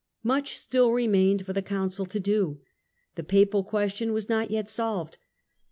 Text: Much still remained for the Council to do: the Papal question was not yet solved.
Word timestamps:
Much 0.23 0.57
still 0.57 0.91
remained 0.93 1.45
for 1.45 1.53
the 1.53 1.61
Council 1.61 2.07
to 2.07 2.19
do: 2.19 2.59
the 3.13 3.21
Papal 3.23 3.63
question 3.63 4.13
was 4.13 4.27
not 4.27 4.49
yet 4.49 4.67
solved. 4.67 5.19